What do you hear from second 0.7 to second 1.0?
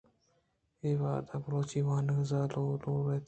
اِے